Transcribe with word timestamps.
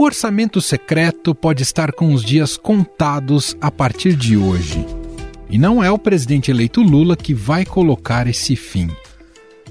O 0.00 0.04
orçamento 0.04 0.62
secreto 0.62 1.34
pode 1.34 1.62
estar 1.62 1.92
com 1.92 2.14
os 2.14 2.24
dias 2.24 2.56
contados 2.56 3.54
a 3.60 3.70
partir 3.70 4.14
de 4.14 4.34
hoje. 4.34 4.86
E 5.50 5.58
não 5.58 5.84
é 5.84 5.90
o 5.90 5.98
presidente 5.98 6.50
eleito 6.50 6.80
Lula 6.80 7.14
que 7.14 7.34
vai 7.34 7.66
colocar 7.66 8.26
esse 8.26 8.56
fim. 8.56 8.88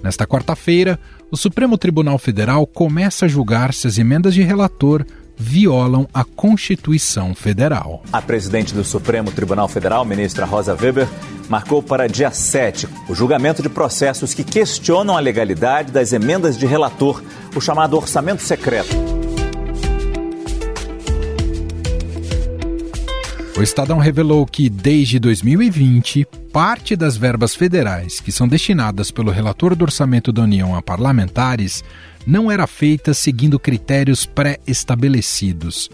Nesta 0.04 0.28
quarta-feira, 0.28 1.00
o 1.32 1.36
Supremo 1.36 1.80
Tribunal 1.80 2.20
Federal 2.20 2.68
começa 2.68 3.26
a 3.26 3.28
julgar 3.28 3.74
se 3.74 3.88
as 3.88 3.98
emendas 3.98 4.36
de 4.36 4.44
relator 4.44 5.04
violam 5.36 6.08
a 6.14 6.24
Constituição 6.24 7.34
Federal. 7.34 8.04
A 8.14 8.22
presidente 8.22 8.72
do 8.72 8.84
Supremo 8.84 9.32
Tribunal 9.32 9.68
Federal, 9.68 10.06
ministra 10.06 10.46
Rosa 10.46 10.78
Weber, 10.80 11.08
marcou 11.50 11.82
para 11.82 12.06
dia 12.06 12.30
7 12.30 12.88
o 13.10 13.16
julgamento 13.16 13.64
de 13.64 13.70
processos 13.70 14.36
que 14.36 14.44
questionam 14.44 15.18
a 15.18 15.20
legalidade 15.20 15.92
das 15.92 16.14
emendas 16.14 16.56
de 16.56 16.68
relator, 16.68 17.20
o 17.56 17.60
chamado 17.60 17.98
orçamento 17.98 18.44
secreto. 18.44 19.09
O 23.60 23.62
Estadão 23.62 23.98
revelou 23.98 24.46
que, 24.46 24.70
desde 24.70 25.20
2020, 25.20 26.26
parte 26.50 26.96
das 26.96 27.18
verbas 27.18 27.54
federais 27.54 28.22
que 28.22 28.32
são 28.32 28.48
destinadas 28.48 29.12
pelo 29.12 29.32
relator 29.32 29.76
do 29.76 29.82
orçamento 29.82 30.32
da 30.32 30.44
União 30.44 30.78
a 30.78 30.82
parlamentares 30.82 31.84
não 32.26 32.50
era 32.50 32.66
feita 32.66 33.14
seguindo 33.14 33.60
critérios 33.60 34.26
pré-estabelecidos. 34.26 35.90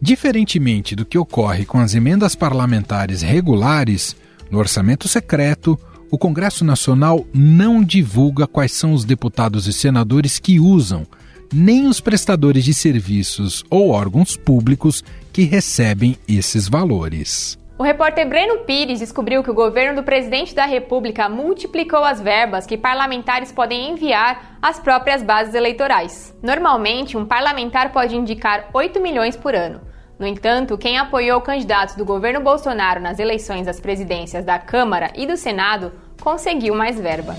Diferentemente 0.00 0.96
do 0.96 1.04
que 1.04 1.18
ocorre 1.18 1.66
com 1.66 1.78
as 1.78 1.94
emendas 1.94 2.34
parlamentares 2.34 3.20
regulares, 3.20 4.16
no 4.50 4.58
orçamento 4.58 5.06
secreto, 5.06 5.78
o 6.10 6.16
Congresso 6.16 6.64
Nacional 6.64 7.26
não 7.30 7.84
divulga 7.84 8.46
quais 8.46 8.72
são 8.72 8.94
os 8.94 9.04
deputados 9.04 9.66
e 9.66 9.72
senadores 9.74 10.38
que 10.38 10.58
usam, 10.58 11.06
nem 11.52 11.86
os 11.86 12.00
prestadores 12.00 12.64
de 12.64 12.72
serviços 12.72 13.64
ou 13.70 13.90
órgãos 13.90 14.36
públicos 14.36 15.04
que 15.32 15.42
recebem 15.42 16.16
esses 16.28 16.68
valores. 16.68 17.58
O 17.78 17.84
repórter 17.84 18.28
Breno 18.28 18.58
Pires 18.58 19.00
descobriu 19.00 19.42
que 19.42 19.50
o 19.50 19.54
governo 19.54 20.00
do 20.00 20.04
presidente 20.04 20.54
da 20.54 20.64
República 20.64 21.28
multiplicou 21.28 22.04
as 22.04 22.20
verbas 22.20 22.64
que 22.64 22.76
parlamentares 22.76 23.50
podem 23.50 23.90
enviar 23.90 24.56
às 24.62 24.78
próprias 24.78 25.22
bases 25.22 25.54
eleitorais. 25.54 26.32
Normalmente, 26.42 27.16
um 27.16 27.24
parlamentar 27.24 27.90
pode 27.90 28.14
indicar 28.14 28.68
8 28.72 29.00
milhões 29.00 29.36
por 29.36 29.54
ano. 29.54 29.80
No 30.16 30.26
entanto, 30.28 30.78
quem 30.78 30.96
apoiou 30.96 31.40
candidatos 31.40 31.96
do 31.96 32.04
governo 32.04 32.40
Bolsonaro 32.40 33.00
nas 33.00 33.18
eleições 33.18 33.66
às 33.66 33.80
presidências 33.80 34.44
da 34.44 34.58
Câmara 34.60 35.10
e 35.16 35.26
do 35.26 35.36
Senado 35.36 35.90
conseguiu 36.20 36.76
mais 36.76 37.00
verba. 37.00 37.34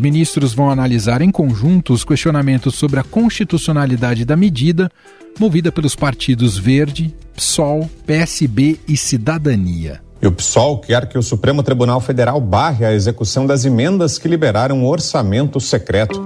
Os 0.00 0.02
ministros 0.02 0.54
vão 0.54 0.70
analisar 0.70 1.20
em 1.20 1.30
conjunto 1.30 1.92
os 1.92 2.04
questionamentos 2.04 2.74
sobre 2.74 2.98
a 2.98 3.02
constitucionalidade 3.02 4.24
da 4.24 4.34
medida, 4.34 4.90
movida 5.38 5.70
pelos 5.70 5.94
partidos 5.94 6.56
Verde, 6.56 7.14
PSOL, 7.36 7.86
PSB 8.06 8.80
e 8.88 8.96
Cidadania. 8.96 10.00
E 10.22 10.26
o 10.26 10.32
PSOL 10.32 10.78
quer 10.78 11.06
que 11.06 11.18
o 11.18 11.22
Supremo 11.22 11.62
Tribunal 11.62 12.00
Federal 12.00 12.40
barre 12.40 12.86
a 12.86 12.94
execução 12.94 13.46
das 13.46 13.66
emendas 13.66 14.16
que 14.16 14.26
liberaram 14.26 14.82
o 14.82 14.88
orçamento 14.88 15.60
secreto. 15.60 16.18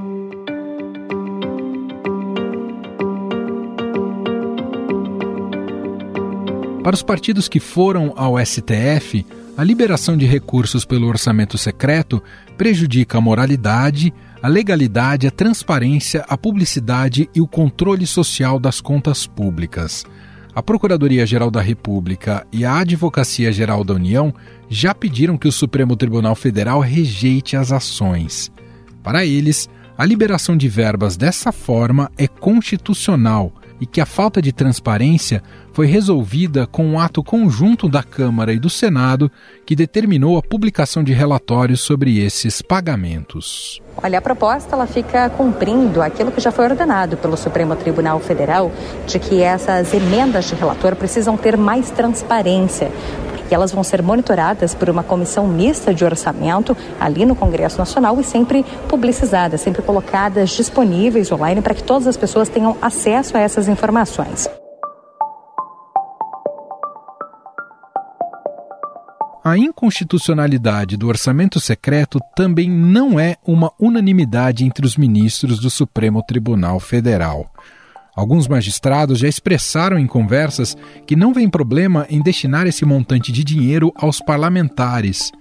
Para 6.85 6.95
os 6.95 7.03
partidos 7.03 7.49
que 7.49 7.59
foram 7.59 8.13
ao 8.15 8.39
STF, 8.39 9.27
a 9.57 9.63
liberação 9.63 10.17
de 10.17 10.27
recursos 10.27 10.85
pelo 10.85 11.07
orçamento 11.07 11.57
secreto 11.57 12.23
prejudica 12.57 13.19
a 13.19 13.21
moralidade, 13.21 14.13
a 14.43 14.49
legalidade, 14.49 15.27
a 15.27 15.31
transparência, 15.31 16.25
a 16.29 16.37
publicidade 16.37 17.31
e 17.35 17.41
o 17.41 17.47
controle 17.47 18.07
social 18.07 18.59
das 18.59 18.81
contas 18.81 19.27
públicas. 19.27 20.05
A 20.55 20.63
Procuradoria-Geral 20.63 21.51
da 21.51 21.61
República 21.61 22.47
e 22.53 22.65
a 22.65 22.79
Advocacia-Geral 22.79 23.85
da 23.85 23.95
União 23.95 24.35
já 24.69 24.95
pediram 24.95 25.37
que 25.37 25.49
o 25.49 25.53
Supremo 25.53 25.97
Tribunal 25.97 26.35
Federal 26.35 26.81
rejeite 26.81 27.57
as 27.57 27.73
ações. 27.73 28.53
Para 29.03 29.25
eles, 29.25 29.69
a 29.97 30.05
liberação 30.05 30.57
de 30.57 30.69
verbas 30.69 31.17
dessa 31.17 31.53
forma 31.53 32.11
é 32.19 32.27
constitucional 32.27 33.53
e 33.81 33.87
que 33.87 34.01
a 34.01 34.07
falta 34.07 34.41
de 34.41 34.53
transparência 34.53 35.43
foi 35.73 35.87
resolvida 35.87 36.67
com 36.67 36.85
um 36.87 36.99
ato 36.99 37.23
conjunto 37.23 37.89
da 37.89 38.03
Câmara 38.03 38.53
e 38.53 38.59
do 38.59 38.71
Senado 38.71 39.31
que 39.67 39.75
determinou 39.75 40.39
a 40.39 40.43
publicação 40.43 41.03
de 41.03 41.13
relatórios 41.13 41.81
sobre 41.81 42.19
esses 42.19 42.63
pagamentos. 42.63 43.83
Olha, 44.03 44.19
a 44.19 44.23
proposta 44.23 44.75
ela 44.75 44.87
fica 44.87 45.29
cumprindo 45.31 46.01
aquilo 46.03 46.31
que 46.31 46.41
já 46.41 46.53
foi 46.53 46.67
ordenado 46.67 47.17
pelo 47.17 47.37
Supremo 47.37 47.75
Tribunal 47.77 48.21
Federal 48.21 48.71
de 49.07 49.19
que 49.19 49.41
essas 49.43 49.93
emendas 49.93 50.49
de 50.49 50.55
relator 50.55 50.95
precisam 50.97 51.37
ter 51.37 51.57
mais 51.57 51.91
transparência 51.91 52.91
elas 53.55 53.73
vão 53.73 53.85
ser 53.85 54.03
monitoradas 54.03 54.75
por 54.75 54.91
uma 54.91 55.03
comissão 55.03 55.47
mista 55.47 55.95
de 55.95 56.05
orçamento 56.05 56.77
ali 57.01 57.25
no 57.25 57.35
Congresso 57.35 57.79
Nacional 57.79 58.21
e 58.21 58.25
sempre 58.25 58.65
publicizadas, 58.89 59.61
sempre 59.61 59.83
colocadas 59.83 60.51
disponíveis 60.51 61.31
online 61.31 61.63
para 61.63 61.75
que 61.75 61.83
todas 61.83 62.07
as 62.07 62.17
pessoas 62.17 62.49
tenham 62.49 62.77
acesso 62.83 63.37
a 63.37 63.41
essas 63.41 63.69
informações. 63.69 64.49
A 69.45 69.59
inconstitucionalidade 69.59 70.97
do 70.97 71.07
orçamento 71.07 71.61
secreto 71.61 72.19
também 72.35 72.71
não 72.71 73.21
é 73.21 73.37
uma 73.47 73.71
unanimidade 73.79 74.65
entre 74.65 74.87
os 74.87 74.97
ministros 74.97 75.59
do 75.59 75.69
Supremo 75.69 76.23
Tribunal 76.23 76.81
Federal. 76.81 77.51
Alguns 78.17 78.47
magistrados 78.47 79.19
já 79.19 79.29
expressaram 79.29 79.99
em 79.99 80.07
conversas 80.07 80.77
que 81.07 81.17
não 81.17 81.35
vem 81.35 81.49
problema 81.49 82.07
em 82.09 82.23
destinar 82.23 82.67
esse 82.67 82.85
montante 82.85 83.33
de 83.33 83.43
dinheiro 83.43 83.93
aos 83.97 84.21
parlamentares. 84.21 85.33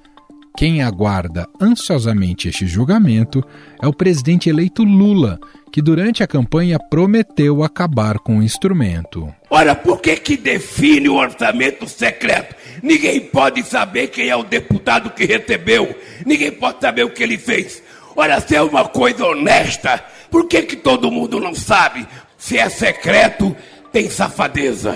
Quem 0.58 0.82
aguarda 0.82 1.48
ansiosamente 1.60 2.48
este 2.48 2.68
julgamento 2.68 3.44
é 3.82 3.88
o 3.88 3.94
presidente 3.94 4.50
eleito 4.50 4.84
Lula, 4.84 5.40
que 5.72 5.82
durante 5.82 6.22
a 6.22 6.28
campanha 6.28 6.78
prometeu 6.80 7.64
acabar 7.64 8.20
com 8.20 8.38
o 8.38 8.44
instrumento. 8.44 9.34
Ora, 9.50 9.74
por 9.74 10.00
que 10.00 10.16
que 10.16 10.38
define 10.38 11.10
o 11.10 11.16
orçamento 11.16 11.88
secreto? 11.88 12.56
Ninguém 12.84 13.20
pode 13.22 13.64
saber 13.64 14.08
quem 14.08 14.30
é 14.30 14.36
o 14.36 14.44
deputado 14.44 15.10
que 15.10 15.26
recebeu. 15.26 15.96
Ninguém 16.26 16.52
pode 16.52 16.80
saber 16.82 17.04
o 17.04 17.10
que 17.10 17.24
ele 17.24 17.38
fez. 17.38 17.82
Ora, 18.16 18.40
se 18.40 18.56
é 18.56 18.62
uma 18.62 18.88
coisa 18.88 19.26
honesta, 19.26 20.04
por 20.30 20.48
que 20.48 20.62
que 20.62 20.76
todo 20.76 21.12
mundo 21.12 21.40
não 21.40 21.56
sabe? 21.56 22.06
Se 22.44 22.58
é 22.58 22.68
secreto, 22.68 23.56
tem 23.90 24.10
safadeza. 24.10 24.94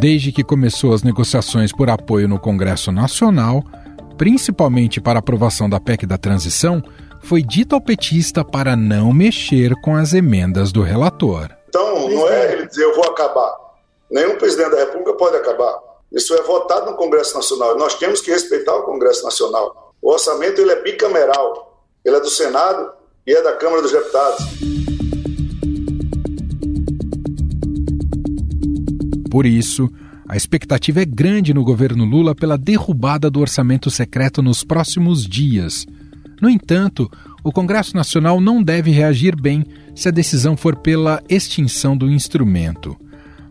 Desde 0.00 0.30
que 0.30 0.44
começou 0.44 0.94
as 0.94 1.02
negociações 1.02 1.72
por 1.72 1.90
apoio 1.90 2.28
no 2.28 2.38
Congresso 2.38 2.92
Nacional, 2.92 3.64
principalmente 4.16 5.00
para 5.00 5.18
aprovação 5.18 5.68
da 5.68 5.80
PEC 5.80 6.06
da 6.06 6.16
transição, 6.16 6.80
foi 7.20 7.42
dito 7.42 7.74
ao 7.74 7.80
petista 7.80 8.44
para 8.44 8.76
não 8.76 9.12
mexer 9.12 9.74
com 9.82 9.96
as 9.96 10.14
emendas 10.14 10.70
do 10.70 10.80
relator. 10.80 11.48
Então, 11.70 12.08
não 12.08 12.28
é 12.28 12.52
ele 12.52 12.68
dizer 12.68 12.84
eu 12.84 12.94
vou 12.94 13.06
acabar. 13.06 13.56
Nenhum 14.08 14.38
presidente 14.38 14.70
da 14.70 14.78
República 14.78 15.14
pode 15.14 15.36
acabar. 15.36 15.80
Isso 16.12 16.32
é 16.32 16.42
votado 16.42 16.92
no 16.92 16.96
Congresso 16.96 17.34
Nacional. 17.34 17.76
Nós 17.76 17.94
temos 17.96 18.20
que 18.20 18.30
respeitar 18.30 18.76
o 18.76 18.84
Congresso 18.84 19.24
Nacional. 19.24 19.96
O 20.00 20.12
orçamento 20.12 20.60
ele 20.60 20.70
é 20.70 20.80
bicameral. 20.80 21.73
Ele 22.04 22.16
é 22.16 22.20
do 22.20 22.28
Senado 22.28 22.90
e 23.26 23.32
é 23.34 23.42
da 23.42 23.56
Câmara 23.56 23.80
dos 23.80 23.90
Deputados. 23.90 24.44
Por 29.30 29.46
isso, 29.46 29.90
a 30.28 30.36
expectativa 30.36 31.00
é 31.00 31.04
grande 31.06 31.54
no 31.54 31.64
governo 31.64 32.04
Lula 32.04 32.34
pela 32.34 32.58
derrubada 32.58 33.30
do 33.30 33.40
orçamento 33.40 33.90
secreto 33.90 34.42
nos 34.42 34.62
próximos 34.62 35.26
dias. 35.26 35.86
No 36.42 36.50
entanto, 36.50 37.10
o 37.42 37.50
Congresso 37.50 37.96
Nacional 37.96 38.38
não 38.38 38.62
deve 38.62 38.90
reagir 38.90 39.34
bem 39.34 39.64
se 39.94 40.06
a 40.06 40.12
decisão 40.12 40.58
for 40.58 40.76
pela 40.76 41.22
extinção 41.26 41.96
do 41.96 42.10
instrumento. 42.10 42.94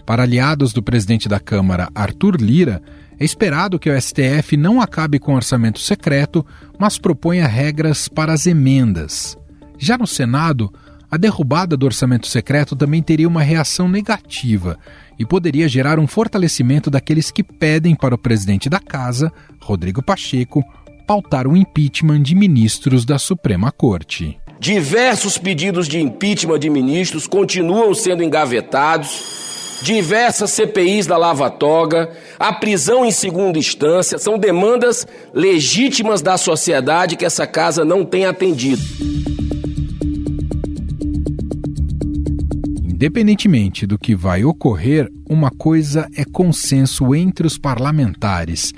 Para 0.05 0.23
aliados 0.23 0.73
do 0.73 0.83
presidente 0.83 1.27
da 1.27 1.39
Câmara, 1.39 1.89
Arthur 1.95 2.39
Lira, 2.39 2.83
é 3.23 3.25
esperado 3.25 3.79
que 3.79 3.89
o 3.89 4.01
STF 4.01 4.57
não 4.57 4.81
acabe 4.81 5.17
com 5.17 5.31
o 5.31 5.35
orçamento 5.37 5.79
secreto, 5.79 6.45
mas 6.77 6.97
proponha 6.97 7.47
regras 7.47 8.09
para 8.09 8.33
as 8.33 8.45
emendas. 8.45 9.37
Já 9.77 9.97
no 9.97 10.05
Senado, 10.05 10.69
a 11.09 11.15
derrubada 11.15 11.77
do 11.77 11.85
orçamento 11.85 12.27
secreto 12.27 12.75
também 12.75 13.01
teria 13.01 13.25
uma 13.25 13.41
reação 13.41 13.87
negativa 13.87 14.77
e 15.17 15.25
poderia 15.25 15.69
gerar 15.69 15.99
um 15.99 16.05
fortalecimento 16.05 16.89
daqueles 16.89 17.31
que 17.31 17.43
pedem 17.43 17.95
para 17.95 18.13
o 18.13 18.17
presidente 18.17 18.69
da 18.69 18.79
Casa, 18.79 19.31
Rodrigo 19.61 20.03
Pacheco, 20.03 20.61
pautar 21.07 21.47
o 21.47 21.55
impeachment 21.55 22.23
de 22.23 22.35
ministros 22.35 23.05
da 23.05 23.17
Suprema 23.17 23.71
Corte. 23.71 24.37
Diversos 24.59 25.37
pedidos 25.37 25.87
de 25.87 25.97
impeachment 25.97 26.59
de 26.59 26.69
ministros 26.69 27.25
continuam 27.25 27.95
sendo 27.95 28.21
engavetados 28.21 29.52
diversas 29.83 30.51
CPIs 30.51 31.05
da 31.05 31.17
Lava 31.17 31.49
Toga, 31.49 32.09
a 32.39 32.53
prisão 32.53 33.05
em 33.05 33.11
segunda 33.11 33.59
instância, 33.59 34.17
são 34.17 34.37
demandas 34.37 35.05
legítimas 35.33 36.21
da 36.21 36.37
sociedade 36.37 37.17
que 37.17 37.25
essa 37.25 37.45
casa 37.45 37.83
não 37.83 38.05
tem 38.05 38.25
atendido. 38.25 38.81
Independentemente 42.85 43.85
do 43.85 43.99
que 43.99 44.15
vai 44.15 44.45
ocorrer, 44.45 45.11
uma 45.29 45.51
coisa 45.51 46.07
é 46.15 46.23
consenso 46.23 47.13
entre 47.13 47.45
os 47.45 47.57
parlamentares. 47.57 48.71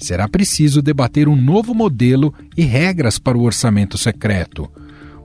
Será 0.00 0.28
preciso 0.28 0.82
debater 0.82 1.28
um 1.28 1.36
novo 1.36 1.72
modelo 1.72 2.34
e 2.56 2.62
regras 2.62 3.18
para 3.18 3.38
o 3.38 3.42
orçamento 3.42 3.96
secreto. 3.96 4.68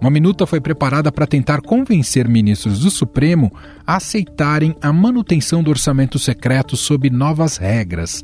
Uma 0.01 0.09
minuta 0.09 0.45
foi 0.45 0.59
preparada 0.59 1.11
para 1.11 1.27
tentar 1.27 1.61
convencer 1.61 2.27
ministros 2.27 2.79
do 2.79 2.91
Supremo 2.91 3.51
a 3.85 3.95
aceitarem 3.95 4.75
a 4.81 4.91
manutenção 4.91 5.63
do 5.63 5.69
orçamento 5.69 6.19
secreto 6.19 6.75
sob 6.75 7.09
novas 7.09 7.57
regras. 7.57 8.23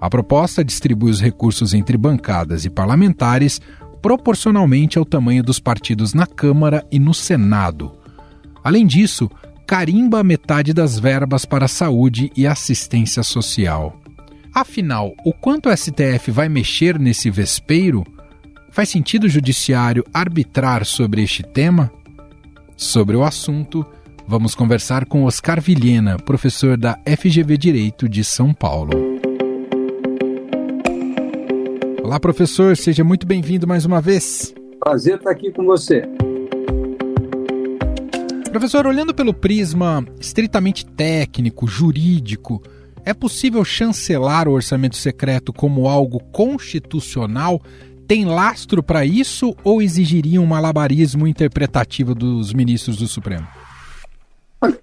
A 0.00 0.08
proposta 0.08 0.64
distribui 0.64 1.10
os 1.10 1.20
recursos 1.20 1.74
entre 1.74 1.98
bancadas 1.98 2.64
e 2.64 2.70
parlamentares 2.70 3.60
proporcionalmente 4.00 4.98
ao 4.98 5.04
tamanho 5.04 5.42
dos 5.42 5.58
partidos 5.58 6.14
na 6.14 6.26
Câmara 6.26 6.86
e 6.90 6.98
no 6.98 7.12
Senado. 7.12 7.92
Além 8.64 8.86
disso, 8.86 9.30
carimba 9.66 10.24
metade 10.24 10.72
das 10.72 10.98
verbas 10.98 11.44
para 11.44 11.68
saúde 11.68 12.32
e 12.36 12.46
assistência 12.46 13.22
social. 13.22 13.96
Afinal, 14.54 15.12
o 15.24 15.32
quanto 15.32 15.68
o 15.68 15.76
STF 15.76 16.30
vai 16.30 16.48
mexer 16.48 16.98
nesse 16.98 17.30
vespeiro? 17.30 18.04
Faz 18.72 18.88
sentido 18.88 19.24
o 19.24 19.28
judiciário 19.28 20.04
arbitrar 20.14 20.84
sobre 20.84 21.22
este 21.22 21.42
tema? 21.42 21.90
Sobre 22.76 23.16
o 23.16 23.24
assunto, 23.24 23.84
vamos 24.28 24.54
conversar 24.54 25.06
com 25.06 25.24
Oscar 25.24 25.60
Vilhena, 25.60 26.16
professor 26.18 26.76
da 26.76 26.96
FGV 27.04 27.58
Direito 27.58 28.08
de 28.08 28.22
São 28.22 28.54
Paulo. 28.54 28.92
Olá, 32.00 32.20
professor, 32.20 32.76
seja 32.76 33.02
muito 33.02 33.26
bem-vindo 33.26 33.66
mais 33.66 33.84
uma 33.84 34.00
vez. 34.00 34.54
Prazer 34.78 35.16
estar 35.16 35.30
aqui 35.32 35.50
com 35.50 35.64
você. 35.64 36.02
Professor, 38.50 38.86
olhando 38.86 39.12
pelo 39.12 39.34
prisma 39.34 40.06
estritamente 40.20 40.86
técnico, 40.86 41.66
jurídico, 41.66 42.62
é 43.04 43.12
possível 43.12 43.64
chancelar 43.64 44.46
o 44.46 44.52
orçamento 44.52 44.96
secreto 44.96 45.52
como 45.52 45.88
algo 45.88 46.20
constitucional 46.32 47.60
tem 48.10 48.24
lastro 48.24 48.82
para 48.82 49.04
isso 49.06 49.54
ou 49.62 49.80
exigiria 49.80 50.40
um 50.40 50.46
malabarismo 50.46 51.28
interpretativo 51.28 52.12
dos 52.12 52.52
ministros 52.52 52.96
do 52.96 53.06
Supremo? 53.06 53.46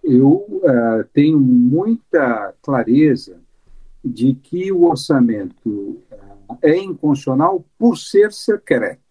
Eu 0.01 0.45
uh, 0.47 1.03
tenho 1.13 1.37
muita 1.37 2.53
clareza 2.61 3.37
de 4.01 4.33
que 4.33 4.71
o 4.71 4.85
orçamento 4.85 5.67
uh, 5.67 6.57
é 6.61 6.77
inconstitucional 6.77 7.65
por 7.77 7.97
ser 7.97 8.31
secreto. 8.31 9.01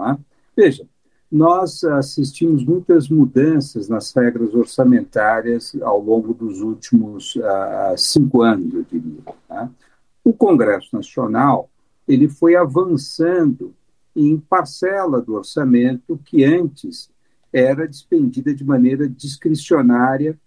É? 0.00 0.16
Veja, 0.56 0.84
nós 1.30 1.84
assistimos 1.84 2.64
muitas 2.64 3.08
mudanças 3.08 3.88
nas 3.88 4.12
regras 4.12 4.52
orçamentárias 4.52 5.76
ao 5.80 6.00
longo 6.00 6.34
dos 6.34 6.60
últimos 6.60 7.36
uh, 7.36 7.96
cinco 7.96 8.42
anos, 8.42 8.74
eu 8.74 8.84
diria. 8.90 9.70
O 10.24 10.32
Congresso 10.32 10.88
Nacional 10.92 11.69
ele 12.12 12.28
foi 12.28 12.56
avançando 12.56 13.74
em 14.14 14.36
parcela 14.36 15.20
do 15.20 15.34
orçamento 15.34 16.20
que 16.24 16.44
antes 16.44 17.10
era 17.52 17.86
despendida 17.86 18.54
de 18.54 18.64
maneira 18.64 19.08
discricionária 19.08 20.38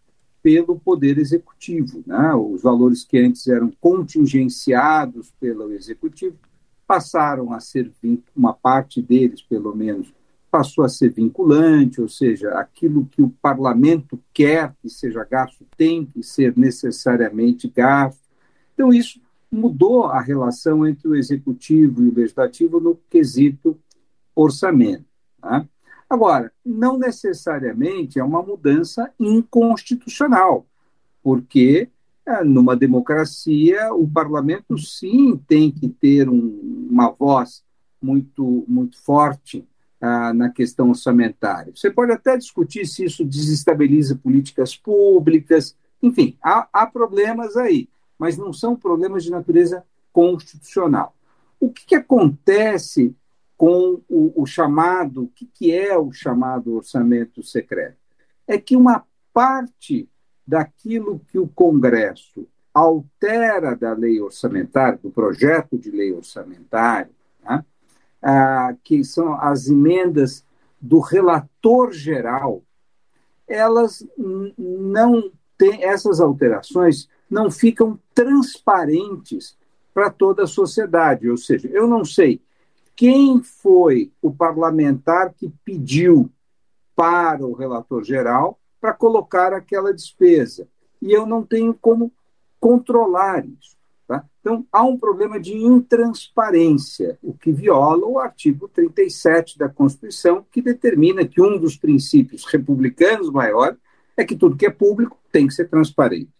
pelo 0.42 0.78
Poder 0.78 1.18
Executivo. 1.18 2.04
Né? 2.06 2.34
Os 2.34 2.62
valores 2.62 3.06
que 3.06 3.18
antes 3.18 3.48
eram 3.48 3.72
contingenciados 3.80 5.32
pelo 5.40 5.72
Executivo 5.72 6.36
passaram 6.86 7.54
a 7.54 7.62
ser, 7.62 7.92
uma 8.36 8.54
parte 8.54 9.02
deles, 9.02 9.42
pelo 9.42 9.74
menos, 9.74 10.14
passou 10.52 10.84
a 10.84 10.90
ser 10.90 11.10
vinculante, 11.10 12.02
ou 12.02 12.10
seja, 12.10 12.50
aquilo 12.60 13.08
que 13.08 13.22
o 13.22 13.30
parlamento 13.42 14.20
quer 14.34 14.76
que 14.82 14.90
seja 14.90 15.24
gasto 15.24 15.66
tem 15.78 16.06
que 16.06 16.22
ser 16.22 16.56
necessariamente 16.58 17.68
gasto. 17.70 18.22
Então, 18.74 18.94
isso 18.94 19.20
mudou 19.54 20.06
a 20.06 20.20
relação 20.20 20.86
entre 20.86 21.08
o 21.08 21.16
executivo 21.16 22.04
e 22.04 22.10
o 22.10 22.14
legislativo 22.14 22.80
no 22.80 22.96
quesito 23.08 23.78
orçamento. 24.36 25.06
Tá? 25.40 25.64
Agora, 26.10 26.52
não 26.66 26.98
necessariamente 26.98 28.20
é 28.20 28.24
uma 28.24 28.42
mudança 28.42 29.12
inconstitucional, 29.20 30.66
porque 31.22 31.88
é, 32.26 32.44
numa 32.44 32.76
democracia 32.76 33.94
o 33.94 34.10
parlamento 34.10 34.78
sim 34.78 35.38
tem 35.48 35.70
que 35.70 35.88
ter 35.88 36.28
um, 36.28 36.88
uma 36.90 37.12
voz 37.12 37.64
muito, 38.02 38.66
muito 38.68 39.00
forte 39.02 39.68
ah, 40.02 40.34
na 40.34 40.50
questão 40.50 40.90
orçamentária. 40.90 41.72
Você 41.76 41.92
pode 41.92 42.12
até 42.12 42.38
discutir 42.38 42.88
se 42.88 43.06
isso 43.06 43.24
desestabiliza 43.24 44.16
políticas 44.16 44.76
públicas, 44.76 45.78
enfim, 46.02 46.36
há, 46.42 46.68
há 46.74 46.88
problemas 46.88 47.56
aí 47.56 47.88
mas 48.18 48.38
não 48.38 48.54
são 48.54 48.76
problemas 48.76 49.24
de 49.24 49.32
natureza 49.32 49.84
constitucional. 50.12 51.16
O 51.60 51.70
que, 51.70 51.86
que 51.86 51.96
acontece 51.96 53.16
com 53.58 54.02
o, 54.10 54.42
o 54.42 54.46
chamado, 54.46 55.24
o 55.24 55.28
que, 55.28 55.46
que 55.46 55.72
é 55.72 55.98
o 55.98 56.12
chamado 56.12 56.76
orçamento 56.76 57.42
secreto? 57.42 57.98
É 58.48 58.58
que 58.58 58.76
uma 58.76 59.06
parte 59.34 60.10
daquilo 60.46 61.22
que 61.28 61.40
o 61.40 61.48
Congresso 61.48 62.48
altera 62.74 63.76
da 63.76 63.94
lei 63.94 64.20
orçamentária, 64.20 65.00
do 65.02 65.10
projeto 65.10 65.78
de 65.78 65.92
lei 65.92 66.12
orçamentária, 66.12 67.12
né, 67.44 67.64
ah, 68.22 68.76
que 68.84 69.04
são 69.04 69.34
as 69.40 69.68
emendas 69.68 70.44
do 70.82 71.00
relator 71.00 71.92
geral, 71.92 72.64
elas 73.48 74.06
não 74.58 75.32
têm, 75.58 75.84
essas 75.84 76.20
alterações 76.20 77.08
não 77.34 77.50
ficam 77.50 78.00
transparentes 78.14 79.58
para 79.92 80.12
toda 80.12 80.44
a 80.44 80.48
sociedade. 80.48 81.28
Ou 81.28 81.36
seja, 81.36 81.68
eu 81.68 81.88
não 81.88 82.06
sei 82.06 82.40
quem 82.96 83.42
foi 83.42 84.12
o 84.22 84.32
parlamentar 84.32 85.34
que 85.34 85.52
pediu 85.66 86.30
para 86.96 87.44
o 87.44 87.54
relator 87.54 88.04
geral 88.04 88.60
para 88.80 88.94
colocar 88.94 89.52
aquela 89.52 89.92
despesa. 89.92 90.68
E 91.02 91.12
eu 91.12 91.26
não 91.26 91.44
tenho 91.44 91.74
como 91.74 92.12
controlar 92.60 93.44
isso. 93.46 93.76
Tá? 94.08 94.24
Então, 94.40 94.66
há 94.72 94.84
um 94.84 94.98
problema 94.98 95.40
de 95.40 95.56
intransparência, 95.58 97.18
o 97.24 97.34
que 97.34 97.52
viola 97.52 98.06
o 98.06 98.20
artigo 98.20 98.68
37 98.68 99.58
da 99.58 99.68
Constituição, 99.68 100.46
que 100.52 100.62
determina 100.62 101.26
que 101.26 101.42
um 101.42 101.58
dos 101.58 101.76
princípios 101.76 102.46
republicanos 102.46 103.32
maiores 103.32 103.78
é 104.16 104.24
que 104.24 104.36
tudo 104.36 104.56
que 104.56 104.68
é 104.68 104.70
público 104.70 105.18
tem 105.32 105.48
que 105.48 105.54
ser 105.54 105.68
transparente. 105.68 106.33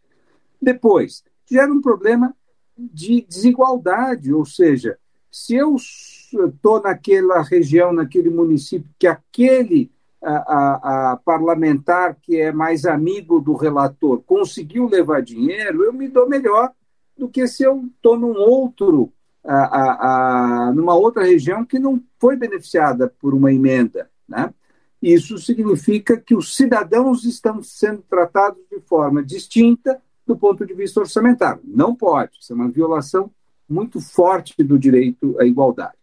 Depois, 0.64 1.24
gera 1.50 1.72
um 1.72 1.82
problema 1.82 2.36
de 2.78 3.22
desigualdade, 3.22 4.34
ou 4.34 4.46
seja, 4.46 4.98
se 5.30 5.56
eu 5.56 5.76
estou 5.76 6.82
naquela 6.82 7.42
região, 7.42 7.92
naquele 7.92 8.30
município, 8.30 8.90
que 8.98 9.08
aquele 9.08 9.92
a, 10.22 10.36
a, 10.36 11.12
a, 11.12 11.18
parlamentar 11.18 12.16
que 12.22 12.40
é 12.40 12.52
mais 12.52 12.86
amigo 12.86 13.42
do 13.42 13.54
relator 13.54 14.22
conseguiu 14.26 14.88
levar 14.88 15.22
dinheiro, 15.22 15.84
eu 15.84 15.92
me 15.92 16.08
dou 16.08 16.30
melhor 16.30 16.72
do 17.18 17.28
que 17.28 17.46
se 17.48 17.64
eu 17.64 17.84
estou 17.94 18.18
num 18.18 18.34
outro, 18.34 19.12
a, 19.44 20.72
numa 20.74 20.96
outra 20.96 21.24
região 21.24 21.66
que 21.66 21.78
não 21.78 22.02
foi 22.18 22.38
beneficiada 22.38 23.14
por 23.20 23.34
uma 23.34 23.52
emenda. 23.52 24.10
Né? 24.28 24.54
Isso 25.02 25.38
significa 25.38 26.16
que 26.16 26.34
os 26.34 26.56
cidadãos 26.56 27.26
estão 27.26 27.62
sendo 27.62 28.02
tratados 28.10 28.62
de 28.72 28.80
forma 28.80 29.22
distinta 29.22 30.02
do 30.34 30.38
ponto 30.38 30.66
de 30.66 30.74
vista 30.74 31.00
orçamentário. 31.00 31.62
Não 31.64 31.94
pode, 31.94 32.40
isso 32.40 32.52
é 32.52 32.56
uma 32.56 32.70
violação 32.70 33.30
muito 33.70 34.02
forte 34.02 34.64
do 34.64 34.80
direito 34.80 35.40
à 35.40 35.46
igualdade. 35.46 35.94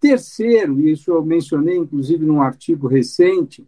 Terceiro, 0.00 0.80
e 0.80 0.92
isso 0.92 1.12
eu 1.12 1.24
mencionei 1.24 1.76
inclusive 1.76 2.26
num 2.26 2.42
artigo 2.42 2.88
recente, 2.88 3.66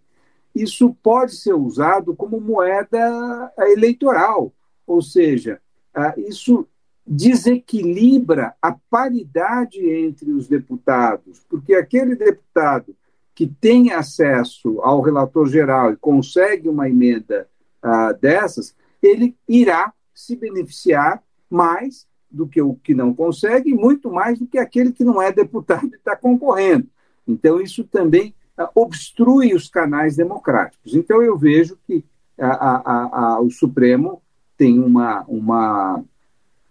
isso 0.53 0.93
pode 1.01 1.37
ser 1.37 1.55
usado 1.55 2.15
como 2.15 2.41
moeda 2.41 3.53
eleitoral, 3.59 4.53
ou 4.85 5.01
seja, 5.01 5.61
ah, 5.95 6.13
isso 6.17 6.67
desequilibra 7.07 8.55
a 8.61 8.73
paridade 8.91 9.81
entre 9.81 10.33
os 10.33 10.49
deputados, 10.49 11.41
porque 11.49 11.75
aquele 11.75 12.17
deputado 12.17 12.97
que 13.33 13.47
tem 13.47 13.93
acesso 13.93 14.81
ao 14.83 15.01
relator 15.01 15.49
geral 15.49 15.93
e 15.93 15.97
consegue 15.97 16.69
uma 16.69 16.89
emenda 16.89 17.49
uh, 17.83 18.13
dessas, 18.21 18.75
ele 19.03 19.37
irá 19.49 19.93
se 20.21 20.37
beneficiar 20.37 21.23
mais 21.49 22.07
do 22.31 22.47
que 22.47 22.63
o 22.63 22.75
que 22.75 22.95
não 22.95 23.13
consegue, 23.13 23.71
e 23.71 23.75
muito 23.75 24.11
mais 24.11 24.39
do 24.39 24.47
que 24.47 24.59
aquele 24.59 24.93
que 24.93 25.03
não 25.03 25.21
é 25.21 25.33
deputado 25.33 25.89
e 25.93 25.97
está 25.97 26.15
concorrendo. 26.15 26.87
Então, 27.27 27.61
isso 27.61 27.85
também 27.85 28.35
uh, 28.59 28.69
obstrui 28.75 29.55
os 29.55 29.69
canais 29.69 30.17
democráticos. 30.17 30.95
Então, 30.95 31.23
eu 31.23 31.37
vejo 31.37 31.77
que 31.87 32.05
a, 32.39 32.47
a, 32.47 33.35
a, 33.35 33.41
o 33.41 33.51
Supremo 33.51 34.23
tem 34.57 34.79
uma, 34.79 35.25
uma 35.27 36.03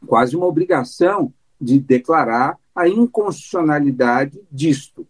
quase 0.08 0.36
uma 0.36 0.46
obrigação 0.46 1.34
de 1.60 1.79
declarar 1.79 2.58
a 2.74 2.88
inconstitucionalidade 2.88 4.39
disto. 4.50 5.06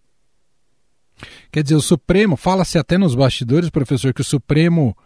Quer 1.51 1.63
dizer, 1.63 1.75
o 1.75 1.81
Supremo, 1.81 2.36
fala-se 2.36 2.77
até 2.77 2.98
nos 2.98 3.13
bastidores, 3.13 3.69
professor, 3.69 4.13
que 4.13 4.22
o 4.22 4.25
Supremo 4.25 4.98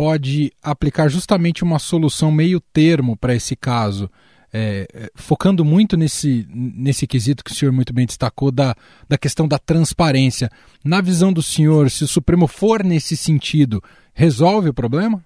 pode 0.00 0.50
aplicar 0.62 1.08
justamente 1.08 1.62
uma 1.62 1.78
solução 1.78 2.32
meio 2.32 2.58
termo 2.58 3.18
para 3.18 3.34
esse 3.34 3.54
caso, 3.54 4.10
é, 4.50 4.88
é, 4.94 5.10
focando 5.14 5.62
muito 5.62 5.94
nesse, 5.94 6.48
nesse 6.50 7.06
quesito 7.06 7.44
que 7.44 7.50
o 7.50 7.54
senhor 7.54 7.70
muito 7.70 7.92
bem 7.92 8.06
destacou, 8.06 8.50
da, 8.50 8.74
da 9.06 9.18
questão 9.18 9.46
da 9.46 9.58
transparência. 9.58 10.48
Na 10.82 11.02
visão 11.02 11.30
do 11.30 11.42
senhor, 11.42 11.90
se 11.90 12.02
o 12.02 12.08
Supremo 12.08 12.46
for 12.46 12.82
nesse 12.82 13.14
sentido, 13.14 13.82
resolve 14.14 14.70
o 14.70 14.74
problema? 14.74 15.22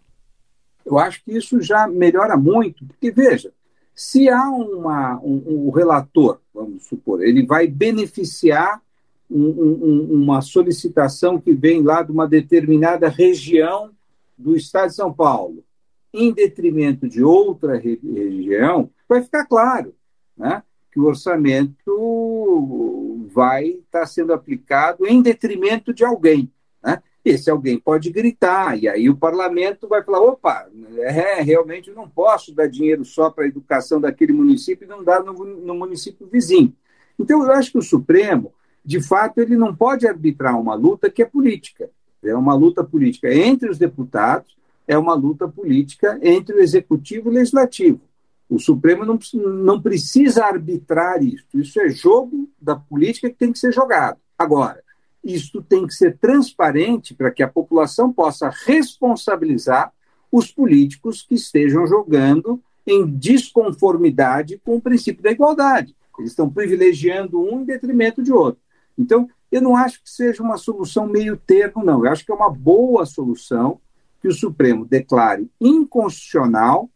Eu 0.84 0.98
acho 0.98 1.22
que 1.24 1.30
isso 1.38 1.62
já 1.62 1.86
melhora 1.86 2.36
muito, 2.36 2.84
porque 2.84 3.12
veja, 3.12 3.52
se 3.94 4.28
há 4.28 4.50
uma, 4.50 5.20
um, 5.22 5.68
um 5.68 5.70
relator, 5.70 6.40
vamos 6.52 6.82
supor, 6.82 7.22
ele 7.22 7.46
vai 7.46 7.68
beneficiar 7.68 8.82
um, 9.30 9.40
um, 9.40 10.08
uma 10.14 10.42
solicitação 10.42 11.40
que 11.40 11.52
vem 11.54 11.80
lá 11.80 12.02
de 12.02 12.10
uma 12.10 12.26
determinada 12.26 13.08
região 13.08 13.93
do 14.36 14.56
Estado 14.56 14.88
de 14.88 14.96
São 14.96 15.12
Paulo, 15.12 15.64
em 16.12 16.32
detrimento 16.32 17.08
de 17.08 17.22
outra 17.22 17.76
re 17.76 17.98
região, 18.02 18.90
vai 19.08 19.22
ficar 19.22 19.46
claro 19.46 19.94
né, 20.36 20.62
que 20.92 21.00
o 21.00 21.04
orçamento 21.04 23.26
vai 23.32 23.66
estar 23.66 24.06
sendo 24.06 24.32
aplicado 24.32 25.06
em 25.06 25.20
detrimento 25.20 25.92
de 25.92 26.04
alguém. 26.04 26.50
Né? 26.82 27.02
Esse 27.24 27.50
alguém 27.50 27.78
pode 27.78 28.10
gritar, 28.10 28.78
e 28.78 28.88
aí 28.88 29.10
o 29.10 29.16
parlamento 29.16 29.88
vai 29.88 30.04
falar: 30.04 30.20
opa, 30.20 30.68
é, 30.98 31.40
realmente 31.40 31.90
não 31.90 32.08
posso 32.08 32.54
dar 32.54 32.68
dinheiro 32.68 33.04
só 33.04 33.30
para 33.30 33.44
a 33.44 33.48
educação 33.48 34.00
daquele 34.00 34.32
município 34.32 34.84
e 34.84 34.88
não 34.88 35.02
dar 35.02 35.22
no, 35.22 35.32
no 35.32 35.74
município 35.74 36.28
vizinho. 36.30 36.72
Então, 37.18 37.42
eu 37.42 37.52
acho 37.52 37.72
que 37.72 37.78
o 37.78 37.82
Supremo, 37.82 38.52
de 38.84 39.00
fato, 39.00 39.40
ele 39.40 39.56
não 39.56 39.74
pode 39.74 40.06
arbitrar 40.06 40.60
uma 40.60 40.74
luta 40.74 41.10
que 41.10 41.22
é 41.22 41.26
política. 41.26 41.90
É 42.24 42.34
uma 42.34 42.54
luta 42.54 42.82
política 42.82 43.32
entre 43.32 43.68
os 43.70 43.78
deputados, 43.78 44.56
é 44.86 44.96
uma 44.96 45.14
luta 45.14 45.48
política 45.48 46.18
entre 46.22 46.56
o 46.56 46.60
executivo 46.60 47.28
e 47.28 47.32
o 47.32 47.34
legislativo. 47.34 48.00
O 48.48 48.58
Supremo 48.58 49.04
não, 49.04 49.18
não 49.34 49.80
precisa 49.80 50.44
arbitrar 50.44 51.22
isso. 51.22 51.44
Isso 51.54 51.80
é 51.80 51.88
jogo 51.88 52.48
da 52.60 52.76
política 52.76 53.30
que 53.30 53.36
tem 53.36 53.52
que 53.52 53.58
ser 53.58 53.72
jogado. 53.72 54.18
Agora, 54.38 54.82
isso 55.24 55.62
tem 55.62 55.86
que 55.86 55.94
ser 55.94 56.18
transparente 56.18 57.14
para 57.14 57.30
que 57.30 57.42
a 57.42 57.48
população 57.48 58.12
possa 58.12 58.50
responsabilizar 58.66 59.92
os 60.30 60.50
políticos 60.50 61.22
que 61.22 61.34
estejam 61.34 61.86
jogando 61.86 62.60
em 62.86 63.06
desconformidade 63.06 64.60
com 64.62 64.76
o 64.76 64.80
princípio 64.80 65.22
da 65.22 65.30
igualdade. 65.30 65.96
Eles 66.18 66.32
estão 66.32 66.50
privilegiando 66.50 67.40
um 67.40 67.62
em 67.62 67.64
detrimento 67.64 68.22
de 68.22 68.32
outro. 68.32 68.60
Então, 68.96 69.28
eu 69.54 69.62
não 69.62 69.76
acho 69.76 70.02
que 70.02 70.10
seja 70.10 70.42
uma 70.42 70.56
solução 70.56 71.06
meio 71.06 71.36
termo, 71.36 71.84
não. 71.84 72.04
Eu 72.04 72.10
acho 72.10 72.24
que 72.24 72.32
é 72.32 72.34
uma 72.34 72.50
boa 72.50 73.06
solução 73.06 73.80
que 74.20 74.26
o 74.26 74.34
Supremo 74.34 74.84
declare 74.84 75.48
inconstitucional 75.60 76.90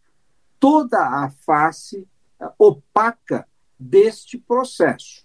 toda 0.58 0.98
a 0.98 1.30
face 1.46 2.04
eh, 2.40 2.50
opaca 2.58 3.46
deste 3.78 4.36
processo 4.36 5.24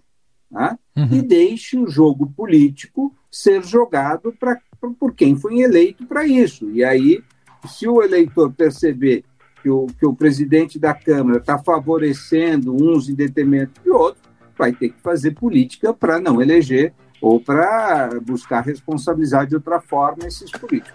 né? 0.51 0.77
uhum. 0.95 1.07
e 1.11 1.21
deixe 1.23 1.75
o 1.75 1.87
jogo 1.87 2.31
político 2.37 3.11
ser 3.31 3.63
jogado 3.63 4.31
pra, 4.33 4.61
por 4.99 5.15
quem 5.15 5.35
foi 5.35 5.61
eleito 5.61 6.05
para 6.05 6.27
isso. 6.27 6.69
E 6.69 6.83
aí, 6.83 7.23
se 7.67 7.87
o 7.87 8.03
eleitor 8.03 8.53
perceber 8.53 9.25
que 9.63 9.71
o, 9.71 9.87
que 9.87 10.05
o 10.05 10.13
presidente 10.13 10.77
da 10.77 10.93
Câmara 10.93 11.39
está 11.39 11.57
favorecendo 11.57 12.75
uns 12.75 13.09
em 13.09 13.15
detrimento 13.15 13.81
de 13.81 13.89
outros, 13.89 14.23
vai 14.55 14.71
ter 14.71 14.89
que 14.89 15.01
fazer 15.01 15.31
política 15.31 15.91
para 15.91 16.19
não 16.19 16.39
eleger 16.39 16.93
ou 17.23 17.39
para 17.39 18.19
buscar 18.19 18.59
responsabilizar 18.59 19.47
de 19.47 19.55
outra 19.55 19.79
forma 19.79 20.27
esses 20.27 20.51
políticos. 20.51 20.93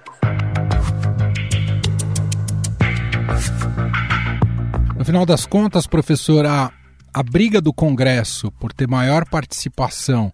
No 4.95 5.05
final 5.07 5.25
das 5.25 5.47
contas, 5.47 5.87
professor, 5.87 6.45
a, 6.45 6.71
a 7.15 7.23
briga 7.23 7.63
do 7.63 7.73
Congresso 7.73 8.53
por 8.61 8.75
ter 8.75 8.87
maior 8.87 9.27
participação 9.27 10.31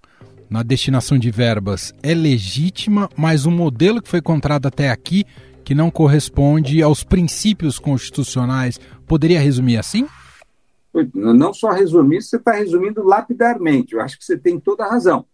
na 0.50 0.64
destinação 0.64 1.16
de 1.16 1.30
verbas 1.30 1.94
é 2.02 2.12
legítima, 2.12 3.08
mas 3.16 3.46
o 3.46 3.50
modelo 3.52 4.02
que 4.02 4.08
foi 4.08 4.18
encontrado 4.18 4.66
até 4.66 4.90
aqui, 4.90 5.24
que 5.62 5.76
não 5.76 5.92
corresponde 5.92 6.82
aos 6.82 7.04
princípios 7.04 7.78
constitucionais, 7.78 8.80
poderia 9.06 9.38
resumir 9.38 9.76
assim? 9.76 10.08
Não 11.14 11.54
só 11.54 11.70
resumir, 11.70 12.20
você 12.20 12.36
está 12.36 12.52
resumindo 12.52 13.04
lapidarmente. 13.04 13.94
Eu 13.94 14.00
acho 14.00 14.18
que 14.18 14.24
você 14.24 14.36
tem 14.36 14.58
toda 14.58 14.84
a 14.84 14.90
razão. 14.90 15.24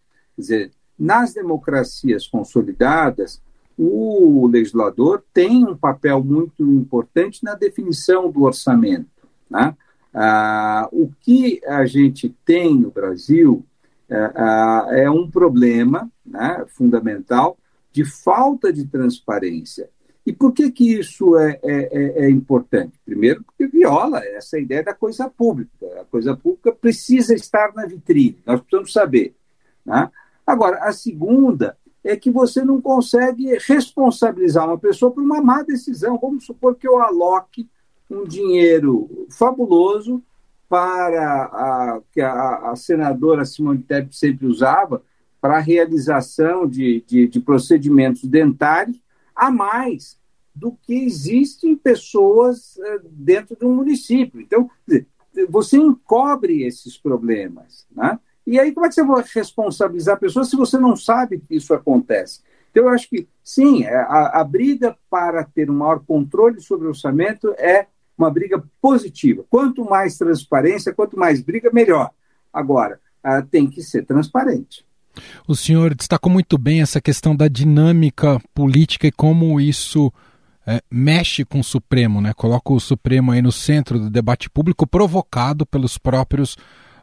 Quer 0.41 0.43
dizer, 0.43 0.73
nas 0.99 1.35
democracias 1.35 2.27
consolidadas, 2.27 3.43
o 3.77 4.47
legislador 4.47 5.23
tem 5.35 5.67
um 5.67 5.77
papel 5.77 6.25
muito 6.25 6.63
importante 6.63 7.45
na 7.45 7.55
definição 7.55 8.31
do 8.31 8.43
orçamento. 8.43 9.29
Né? 9.51 9.77
Ah, 10.15 10.89
o 10.91 11.11
que 11.21 11.61
a 11.67 11.85
gente 11.85 12.35
tem 12.45 12.75
no 12.75 12.91
Brasil 12.91 13.65
ah, 14.11 14.33
ah 14.35 14.89
é 14.93 15.11
um 15.11 15.31
problema 15.31 16.11
né, 16.25 16.65
fundamental 16.69 17.59
de 17.93 18.05
falta 18.05 18.73
de 18.73 18.87
transparência 18.87 19.91
e 20.25 20.33
por 20.33 20.53
que, 20.53 20.71
que 20.71 20.99
isso 20.99 21.37
é, 21.37 21.59
é, 21.63 21.73
é, 21.73 22.25
é, 22.25 22.31
importante? 22.31 23.01
Primeiro, 23.05 23.43
porque 23.43 23.67
viola 23.67 24.21
essa 24.25 24.59
ideia 24.59 24.83
da 24.83 24.95
coisa 24.95 25.29
pública. 25.29 25.87
A 26.01 26.05
coisa 26.05 26.37
pública 26.37 26.73
precisa 26.73 27.35
estar 27.35 27.75
na 27.75 27.87
vitrine, 27.87 28.39
nós 28.47 28.61
precisamos 28.61 28.93
saber. 28.93 29.35
Né? 29.85 30.11
Agora, 30.50 30.78
a 30.78 30.92
segunda 30.92 31.76
é 32.02 32.16
que 32.16 32.30
você 32.30 32.64
não 32.64 32.80
consegue 32.80 33.57
responsabilizar 33.66 34.66
uma 34.66 34.78
pessoa 34.78 35.12
por 35.12 35.23
uma 35.23 35.40
má 35.40 35.62
decisão. 35.62 36.19
Vamos 36.21 36.45
supor 36.45 36.75
que 36.75 36.88
eu 36.88 37.00
aloque 37.00 37.69
um 38.11 38.25
dinheiro 38.25 39.26
fabuloso 39.30 40.23
para 40.69 41.45
a, 41.45 42.00
que 42.12 42.21
a, 42.21 42.71
a 42.71 42.76
senadora 42.76 43.45
Simone 43.45 43.83
Tebet 43.83 44.16
sempre 44.16 44.47
usava 44.47 45.02
para 45.40 45.57
a 45.57 45.61
realização 45.61 46.66
de, 46.66 47.04
de, 47.07 47.28
de 47.28 47.40
procedimentos 47.40 48.25
dentários 48.25 49.00
a 49.35 49.50
mais 49.50 50.19
do 50.54 50.73
que 50.83 50.95
existem 50.95 51.76
pessoas 51.76 52.76
eh, 52.78 53.00
dentro 53.04 53.57
de 53.57 53.64
um 53.64 53.75
município. 53.75 54.40
Então, 54.40 54.69
você 55.49 55.76
encobre 55.76 56.64
esses 56.64 56.99
problemas. 56.99 57.87
Né? 57.92 58.19
E 58.50 58.59
aí, 58.59 58.73
como 58.73 58.85
é 58.85 58.88
que 58.88 58.97
você 58.97 59.04
vai 59.04 59.23
responsabilizar 59.33 60.16
a 60.16 60.19
pessoa 60.19 60.45
se 60.45 60.57
você 60.57 60.76
não 60.76 60.97
sabe 60.97 61.38
que 61.38 61.54
isso 61.54 61.73
acontece? 61.73 62.40
Então, 62.69 62.83
eu 62.83 62.88
acho 62.88 63.09
que, 63.09 63.28
sim, 63.45 63.85
é, 63.85 63.95
a, 63.95 64.40
a 64.40 64.45
briga 64.45 64.97
para 65.09 65.45
ter 65.45 65.71
um 65.71 65.75
maior 65.75 66.00
controle 66.00 66.61
sobre 66.61 66.88
o 66.88 66.90
orçamento 66.90 67.54
é 67.57 67.87
uma 68.19 68.28
briga 68.28 68.61
positiva. 68.83 69.45
Quanto 69.49 69.85
mais 69.85 70.19
transparência, 70.19 70.92
quanto 70.92 71.16
mais 71.16 71.40
briga, 71.40 71.71
melhor. 71.73 72.11
Agora, 72.52 72.99
ah, 73.23 73.40
tem 73.40 73.71
que 73.71 73.83
ser 73.83 74.04
transparente. 74.04 74.85
O 75.47 75.54
senhor 75.54 75.95
destacou 75.95 76.33
muito 76.33 76.59
bem 76.59 76.83
essa 76.83 77.00
questão 77.00 77.37
da 77.37 77.47
dinâmica 77.47 78.40
política 78.52 79.07
e 79.07 79.12
como 79.12 79.61
isso 79.61 80.12
é, 80.66 80.83
mexe 80.90 81.45
com 81.45 81.61
o 81.61 81.64
Supremo, 81.64 82.21
né? 82.21 82.33
coloca 82.35 82.73
o 82.73 82.80
Supremo 82.80 83.30
aí 83.30 83.40
no 83.40 83.52
centro 83.52 83.97
do 84.00 84.11
debate 84.11 84.50
público, 84.50 84.88
provocado 84.88 85.64
pelos 85.64 85.97
próprios 85.97 86.57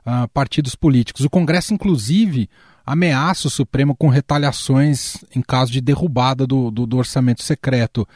uh, 0.08 0.28
partidos 0.30 0.74
políticos. 0.74 1.26
O 1.26 1.30
Congresso, 1.30 1.74
inclusive, 1.74 2.50
ameaça 2.86 3.48
o 3.48 3.52
Supremo 3.52 3.94
com 3.94 4.08
retaliações 4.08 5.18
em 5.36 5.42
caso 5.42 5.72
de 5.72 5.82
derrubada 5.82 6.48
do, 6.48 6.72
do, 6.72 6.88
do 6.88 6.98
orçamento 6.98 7.44
secreto. 7.44 8.08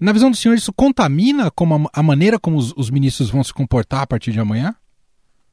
Na 0.00 0.12
visão 0.12 0.30
do 0.30 0.36
senhor, 0.36 0.56
isso 0.56 0.72
contamina 0.72 1.50
como 1.50 1.74
a, 1.74 2.00
a 2.00 2.02
maneira 2.02 2.38
como 2.38 2.56
os, 2.56 2.72
os 2.76 2.90
ministros 2.90 3.30
vão 3.30 3.44
se 3.44 3.54
comportar 3.54 4.02
a 4.02 4.06
partir 4.06 4.32
de 4.32 4.40
amanhã? 4.40 4.74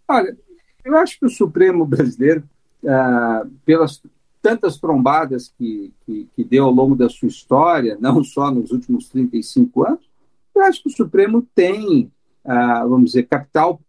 Olha, 0.07 0.35
eu 0.83 0.97
acho 0.97 1.19
que 1.19 1.25
o 1.25 1.29
Supremo 1.29 1.85
brasileiro 1.85 2.43
ah, 2.85 3.45
pelas 3.63 4.01
tantas 4.41 4.77
trombadas 4.77 5.53
que, 5.57 5.93
que, 6.05 6.27
que, 6.35 6.43
deu 6.43 6.65
ao 6.65 6.71
longo 6.71 6.95
da 6.95 7.07
sua 7.07 7.29
história, 7.29 7.97
não 8.01 8.21
só 8.25 8.51
nos 8.51 8.71
últimos 8.71 9.07
35 9.07 9.87
anos, 9.87 10.09
eu 10.53 10.61
acho 10.63 10.83
que 10.83 10.89
o 10.89 10.91
Supremo 10.91 11.47
tem, 11.55 12.11
ah, 12.43 12.85
vamos 12.85 13.11
dizer, 13.11 13.23
capital 13.23 13.79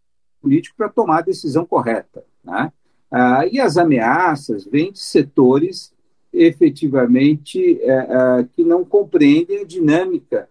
político 0.45 0.77
para 0.77 0.89
tomar 0.89 1.17
a 1.19 1.21
decisão 1.21 1.65
correta. 1.65 2.23
Né? 2.43 2.71
Ah, 3.11 3.47
e 3.51 3.59
as 3.59 3.77
ameaças 3.77 4.65
vêm 4.65 4.91
de 4.91 4.99
setores 4.99 5.91
efetivamente 6.31 7.79
é, 7.81 7.89
é, 7.89 8.47
que 8.53 8.63
não 8.63 8.85
compreendem 8.85 9.61
a 9.61 9.65
dinâmica 9.65 10.47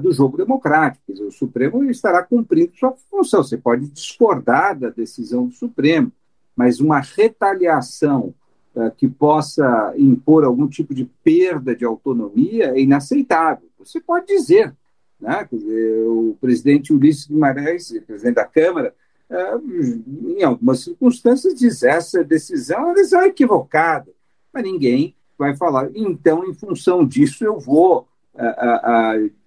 do 0.00 0.12
jogo 0.12 0.36
democrático. 0.36 1.02
Dizer, 1.08 1.24
o 1.24 1.32
Supremo 1.32 1.82
estará 1.90 2.22
cumprindo 2.22 2.76
sua 2.76 2.94
função. 3.10 3.42
Você 3.42 3.56
pode 3.56 3.88
discordar 3.88 4.78
da 4.78 4.88
decisão 4.88 5.48
do 5.48 5.52
Supremo, 5.52 6.12
mas 6.54 6.78
uma 6.78 7.00
retaliação 7.00 8.32
uh, 8.76 8.90
que 8.96 9.08
possa 9.08 9.92
impor 9.96 10.44
algum 10.44 10.68
tipo 10.68 10.94
de 10.94 11.04
perda 11.24 11.74
de 11.74 11.84
autonomia 11.84 12.66
é 12.66 12.80
inaceitável. 12.80 13.68
Você 13.78 14.00
pode 14.00 14.26
dizer, 14.26 14.72
Né? 15.20 15.48
o 16.06 16.36
presidente 16.40 16.92
Ulisses 16.92 17.26
Guimarães, 17.26 17.88
presidente 18.06 18.36
da 18.36 18.44
Câmara, 18.44 18.94
em 19.30 20.42
algumas 20.42 20.80
circunstâncias 20.80 21.54
diz 21.54 21.82
essa 21.82 22.22
decisão 22.22 22.94
é 22.94 23.26
equivocada, 23.26 24.10
mas 24.52 24.62
ninguém 24.62 25.14
vai 25.36 25.56
falar. 25.56 25.90
Então, 25.94 26.48
em 26.48 26.54
função 26.54 27.04
disso, 27.06 27.44
eu 27.44 27.58
vou 27.58 28.06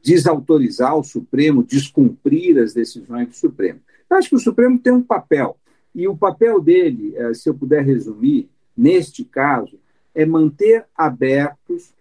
desautorizar 0.04 0.98
o 0.98 1.04
Supremo, 1.04 1.64
descumprir 1.64 2.58
as 2.58 2.74
decisões 2.74 3.28
do 3.28 3.36
Supremo. 3.36 3.80
Eu 4.10 4.18
acho 4.18 4.30
que 4.30 4.36
o 4.36 4.40
Supremo 4.40 4.80
tem 4.80 4.94
um 4.94 5.04
papel, 5.04 5.58
e 5.94 6.08
o 6.08 6.16
papel 6.16 6.62
dele, 6.62 7.14
é, 7.16 7.34
se 7.34 7.50
eu 7.50 7.54
puder 7.54 7.84
resumir, 7.84 8.50
neste 8.76 9.26
caso, 9.26 9.80
é 10.14 10.26
manter 10.26 10.86
abertos, 10.96 11.94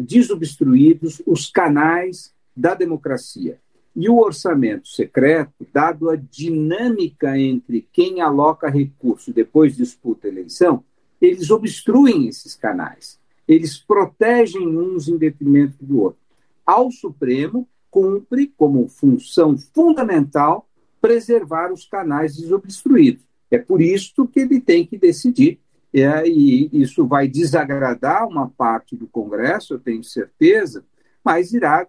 desobstruídos 0.00 1.20
os 1.26 1.50
canais 1.50 2.32
da 2.56 2.74
democracia. 2.74 3.58
E 4.00 4.08
o 4.08 4.20
orçamento 4.20 4.86
secreto, 4.86 5.66
dado 5.74 6.08
a 6.08 6.14
dinâmica 6.14 7.36
entre 7.36 7.84
quem 7.92 8.20
aloca 8.20 8.70
recurso 8.70 9.30
e 9.30 9.32
depois 9.32 9.76
disputa 9.76 10.28
a 10.28 10.30
eleição, 10.30 10.84
eles 11.20 11.50
obstruem 11.50 12.28
esses 12.28 12.54
canais. 12.54 13.18
Eles 13.48 13.76
protegem 13.76 14.68
uns 14.68 15.08
em 15.08 15.16
detrimento 15.18 15.84
do 15.84 16.00
outro. 16.00 16.20
Ao 16.64 16.92
Supremo 16.92 17.66
cumpre 17.90 18.46
como 18.56 18.86
função 18.86 19.58
fundamental 19.58 20.68
preservar 21.00 21.72
os 21.72 21.84
canais 21.84 22.36
desobstruídos. 22.36 23.24
É 23.50 23.58
por 23.58 23.82
isso 23.82 24.28
que 24.28 24.38
ele 24.38 24.60
tem 24.60 24.86
que 24.86 24.96
decidir 24.96 25.58
é, 25.92 26.24
e 26.24 26.70
isso 26.72 27.04
vai 27.04 27.26
desagradar 27.26 28.28
uma 28.28 28.48
parte 28.48 28.94
do 28.94 29.08
Congresso, 29.08 29.74
eu 29.74 29.80
tenho 29.80 30.04
certeza, 30.04 30.84
mas 31.24 31.52
irá 31.52 31.86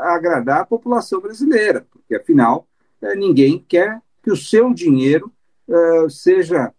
agradar 0.00 0.60
a 0.60 0.66
população 0.66 1.20
brasileira, 1.20 1.86
porque 1.90 2.14
afinal 2.14 2.66
é, 3.00 3.14
ninguém 3.14 3.64
quer 3.68 4.00
que 4.22 4.30
o 4.30 4.36
seu 4.36 4.72
dinheiro 4.72 5.32
é, 5.68 6.08
seja 6.08 6.72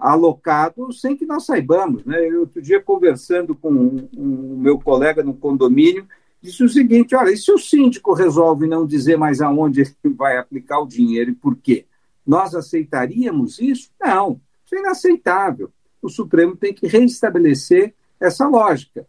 alocado 0.00 0.90
sem 0.94 1.14
que 1.14 1.26
nós 1.26 1.44
saibamos. 1.44 2.02
Né? 2.06 2.26
Eu, 2.26 2.40
outro 2.40 2.62
dia, 2.62 2.80
conversando 2.80 3.54
com 3.54 3.70
um, 3.70 4.08
um 4.16 4.56
meu 4.56 4.78
colega 4.78 5.22
no 5.22 5.34
condomínio, 5.34 6.08
disse 6.40 6.64
o 6.64 6.68
seguinte: 6.68 7.14
olha, 7.14 7.30
e 7.30 7.36
se 7.36 7.52
o 7.52 7.58
síndico 7.58 8.14
resolve 8.14 8.66
não 8.66 8.86
dizer 8.86 9.18
mais 9.18 9.42
aonde 9.42 9.82
ele 10.02 10.14
vai 10.14 10.38
aplicar 10.38 10.80
o 10.80 10.86
dinheiro 10.86 11.30
e 11.30 11.34
por 11.34 11.54
quê? 11.56 11.84
Nós 12.26 12.54
aceitaríamos 12.54 13.58
isso? 13.58 13.90
Não, 14.00 14.40
isso 14.64 14.74
é 14.74 14.78
inaceitável 14.78 15.70
o 16.00 16.08
Supremo 16.08 16.56
tem 16.56 16.72
que 16.72 16.86
reestabelecer 16.86 17.94
essa 18.20 18.46
lógica. 18.46 19.06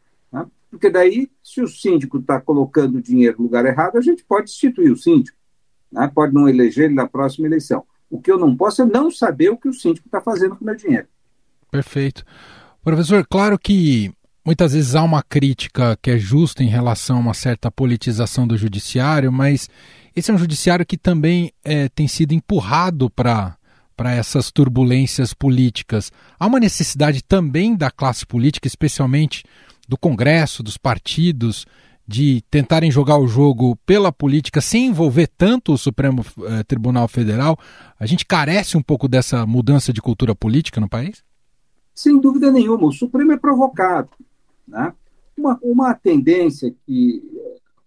Porque 0.69 0.89
daí, 0.89 1.29
se 1.43 1.61
o 1.61 1.67
síndico 1.67 2.19
está 2.19 2.39
colocando 2.39 3.01
dinheiro 3.01 3.37
no 3.39 3.45
lugar 3.45 3.65
errado, 3.65 3.97
a 3.97 4.01
gente 4.01 4.23
pode 4.23 4.45
destituir 4.45 4.91
o 4.91 4.97
síndico, 4.97 5.37
né? 5.91 6.09
pode 6.13 6.33
não 6.33 6.47
eleger 6.47 6.85
ele 6.85 6.93
na 6.93 7.07
próxima 7.07 7.47
eleição. 7.47 7.83
O 8.09 8.21
que 8.21 8.31
eu 8.31 8.37
não 8.37 8.55
posso 8.55 8.81
é 8.81 8.85
não 8.85 9.09
saber 9.09 9.49
o 9.49 9.57
que 9.57 9.67
o 9.67 9.73
síndico 9.73 10.07
está 10.07 10.21
fazendo 10.21 10.55
com 10.55 10.63
o 10.63 10.65
meu 10.65 10.75
dinheiro. 10.75 11.07
Perfeito. 11.71 12.23
Professor, 12.83 13.25
claro 13.27 13.57
que 13.57 14.11
muitas 14.45 14.73
vezes 14.73 14.95
há 14.95 15.03
uma 15.03 15.21
crítica 15.21 15.97
que 16.01 16.11
é 16.11 16.17
justa 16.17 16.63
em 16.63 16.67
relação 16.67 17.17
a 17.17 17.19
uma 17.19 17.33
certa 17.33 17.69
politização 17.69 18.47
do 18.47 18.57
judiciário, 18.57 19.31
mas 19.31 19.69
esse 20.15 20.31
é 20.31 20.33
um 20.33 20.37
judiciário 20.37 20.85
que 20.85 20.97
também 20.97 21.51
é, 21.63 21.89
tem 21.89 22.07
sido 22.07 22.33
empurrado 22.33 23.09
para 23.09 23.55
para 23.95 24.13
essas 24.13 24.49
turbulências 24.49 25.33
políticas. 25.33 26.09
Há 26.39 26.47
uma 26.47 26.57
necessidade 26.57 27.21
também 27.21 27.75
da 27.75 27.91
classe 27.91 28.25
política, 28.25 28.65
especialmente 28.65 29.43
do 29.89 29.97
Congresso, 29.97 30.61
dos 30.61 30.77
partidos, 30.77 31.65
de 32.07 32.41
tentarem 32.49 32.91
jogar 32.91 33.17
o 33.17 33.27
jogo 33.27 33.75
pela 33.85 34.11
política 34.11 34.61
sem 34.61 34.87
envolver 34.87 35.27
tanto 35.27 35.73
o 35.73 35.77
Supremo 35.77 36.23
eh, 36.43 36.63
Tribunal 36.63 37.07
Federal. 37.07 37.57
A 37.99 38.05
gente 38.05 38.25
carece 38.25 38.77
um 38.77 38.83
pouco 38.83 39.07
dessa 39.07 39.45
mudança 39.47 39.91
de 39.91 40.01
cultura 40.01 40.35
política 40.35 40.79
no 40.79 40.87
país? 40.87 41.23
Sem 41.93 42.19
dúvida 42.19 42.51
nenhuma. 42.51 42.87
O 42.87 42.91
Supremo 42.91 43.31
é 43.31 43.37
provocado. 43.37 44.09
Né? 44.67 44.93
Uma, 45.35 45.59
uma 45.61 45.93
tendência 45.93 46.73
que 46.85 47.21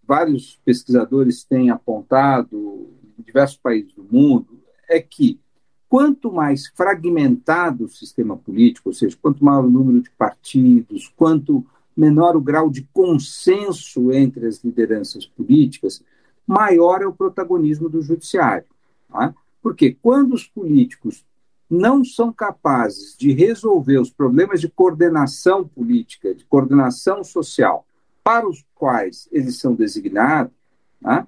vários 0.07 0.59
pesquisadores 0.65 1.45
têm 1.45 1.71
apontado 1.71 2.91
em 3.19 3.23
diversos 3.23 3.57
países 3.57 3.93
do 3.95 4.05
mundo 4.11 4.61
é 4.89 5.01
que 5.01 5.41
quanto 5.89 6.33
mais 6.33 6.69
fragmentado 6.69 7.85
o 7.85 7.89
sistema 7.89 8.37
político, 8.37 8.89
ou 8.89 8.95
seja, 8.95 9.17
quanto 9.21 9.45
maior 9.45 9.65
o 9.65 9.71
número 9.71 10.01
de 10.01 10.11
partidos, 10.11 11.13
quanto 11.17 11.67
menor 11.97 12.37
o 12.37 12.41
grau 12.41 12.71
de 12.71 12.83
consenso 12.93 14.13
entre 14.13 14.47
as 14.47 14.63
lideranças 14.63 15.27
políticas, 15.27 16.03
maior 16.47 17.03
é 17.03 17.07
o 17.07 17.13
protagonismo 17.13 17.89
do 17.89 18.03
judiciário. 18.03 18.67
Tá? 19.11 19.35
Porque 19.63 19.97
quando 20.01 20.33
os 20.33 20.47
políticos 20.47 21.25
não 21.69 22.05
são 22.05 22.33
capazes 22.33 23.17
de 23.17 23.33
resolver 23.33 23.99
os 23.99 24.11
problemas 24.11 24.61
de 24.61 24.69
coordenação 24.69 25.67
política, 25.67 26.35
de 26.35 26.45
coordenação 26.45 27.25
social, 27.25 27.87
para 28.23 28.47
os 28.47 28.65
quais 28.75 29.29
eles 29.33 29.59
são 29.59 29.75
designados, 29.75 30.53
tá? 31.01 31.27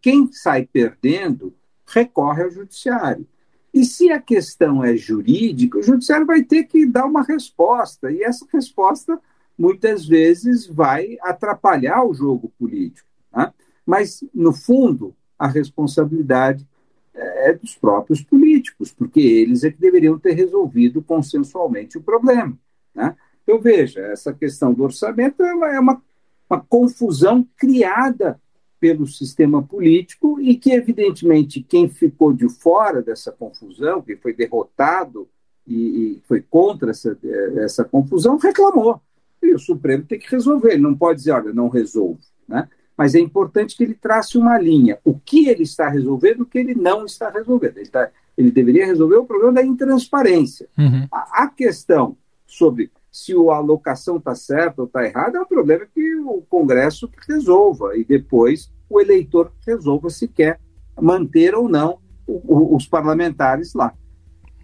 quem 0.00 0.30
sai 0.32 0.66
perdendo 0.66 1.52
recorre 1.86 2.44
ao 2.44 2.50
judiciário. 2.50 3.26
E 3.74 3.84
se 3.84 4.10
a 4.10 4.20
questão 4.20 4.82
é 4.82 4.96
jurídica, 4.96 5.78
o 5.78 5.82
judiciário 5.82 6.24
vai 6.24 6.42
ter 6.42 6.64
que 6.64 6.86
dar 6.86 7.04
uma 7.04 7.22
resposta, 7.22 8.10
e 8.10 8.22
essa 8.22 8.46
resposta 8.52 9.20
muitas 9.58 10.06
vezes 10.06 10.66
vai 10.66 11.16
atrapalhar 11.22 12.04
o 12.04 12.14
jogo 12.14 12.52
político. 12.58 13.08
Né? 13.34 13.52
Mas, 13.84 14.22
no 14.34 14.52
fundo, 14.52 15.14
a 15.38 15.46
responsabilidade 15.46 16.66
é 17.14 17.52
dos 17.54 17.74
próprios 17.74 18.22
políticos, 18.22 18.92
porque 18.92 19.20
eles 19.20 19.64
é 19.64 19.70
que 19.70 19.80
deveriam 19.80 20.18
ter 20.18 20.32
resolvido 20.32 21.02
consensualmente 21.02 21.96
o 21.96 22.02
problema. 22.02 22.56
Né? 22.94 23.16
Então, 23.42 23.58
veja, 23.60 24.00
essa 24.00 24.32
questão 24.32 24.74
do 24.74 24.82
orçamento 24.82 25.42
é 25.42 25.78
uma, 25.80 26.02
uma 26.50 26.60
confusão 26.60 27.46
criada 27.56 28.40
pelo 28.78 29.06
sistema 29.06 29.62
político 29.62 30.40
e 30.40 30.56
que, 30.56 30.72
evidentemente, 30.72 31.62
quem 31.62 31.88
ficou 31.88 32.32
de 32.32 32.48
fora 32.48 33.00
dessa 33.00 33.32
confusão, 33.32 34.02
que 34.02 34.16
foi 34.16 34.34
derrotado 34.34 35.28
e, 35.66 35.74
e 35.74 36.22
foi 36.26 36.42
contra 36.42 36.90
essa, 36.90 37.18
essa 37.56 37.84
confusão, 37.84 38.36
reclamou. 38.36 39.00
E 39.42 39.54
o 39.54 39.58
Supremo 39.58 40.04
tem 40.04 40.18
que 40.18 40.30
resolver. 40.30 40.72
Ele 40.72 40.82
não 40.82 40.94
pode 40.94 41.18
dizer, 41.18 41.32
olha, 41.32 41.52
não 41.52 41.68
resolvo. 41.68 42.18
Né? 42.48 42.68
Mas 42.96 43.14
é 43.14 43.20
importante 43.20 43.76
que 43.76 43.84
ele 43.84 43.94
trace 43.94 44.38
uma 44.38 44.58
linha. 44.58 44.98
O 45.04 45.18
que 45.18 45.48
ele 45.48 45.62
está 45.62 45.88
resolvendo, 45.88 46.42
o 46.42 46.46
que 46.46 46.58
ele 46.58 46.74
não 46.74 47.04
está 47.04 47.30
resolvendo. 47.30 47.78
Ele, 47.78 47.88
tá, 47.88 48.10
ele 48.36 48.50
deveria 48.50 48.86
resolver 48.86 49.16
o 49.16 49.26
problema 49.26 49.54
da 49.54 49.62
intransparência. 49.64 50.68
Uhum. 50.78 51.06
A, 51.12 51.44
a 51.44 51.48
questão 51.48 52.16
sobre 52.46 52.90
se 53.10 53.32
a 53.32 53.54
alocação 53.54 54.18
está 54.18 54.34
certa 54.34 54.82
ou 54.82 54.86
está 54.86 55.04
errada, 55.04 55.38
é 55.38 55.40
um 55.40 55.46
problema 55.46 55.86
que 55.86 56.16
o 56.16 56.42
Congresso 56.42 57.10
resolva 57.26 57.96
e 57.96 58.04
depois 58.04 58.70
o 58.90 59.00
eleitor 59.00 59.52
resolva 59.66 60.10
se 60.10 60.28
quer 60.28 60.60
manter 61.00 61.54
ou 61.54 61.66
não 61.66 61.98
os 62.26 62.86
parlamentares 62.86 63.72
lá. 63.72 63.94